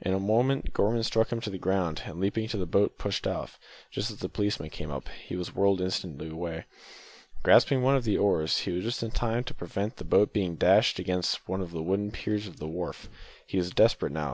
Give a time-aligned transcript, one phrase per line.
[0.00, 3.26] In a moment, Gorman struck him to the ground, and leaping into the boat pushed
[3.26, 3.60] off,
[3.90, 5.10] just as the policeman came up.
[5.10, 6.64] He was whirled away instantly.
[7.42, 10.56] Grasping one of the oars, he was just in time to prevent the boat being
[10.56, 13.10] dashed against one of the wooden piers of a wharf.
[13.46, 14.32] He was desperate now.